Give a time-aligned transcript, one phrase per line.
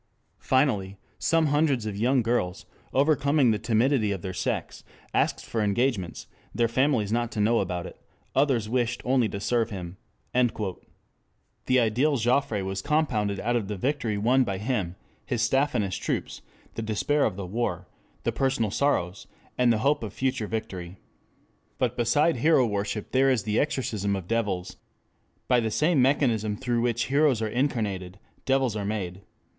[0.39, 6.25] Finally, some hundreds of young girls, overcoming the timidity of their sex, asked for engagements,
[6.55, 8.01] their families not to know about it;
[8.33, 9.97] others wished only to serve him."
[10.33, 15.83] This ideal Joffre was compounded out of the victory won by him, his staff and
[15.85, 16.41] his troops,
[16.73, 17.85] the despair of the war,
[18.23, 20.97] the personal sorrows, and the hope of future victory.
[21.77, 24.77] But beside hero worship there is the exorcism of devils.
[25.47, 29.21] By the same mechanism through which heroes are incarnated, devils are made.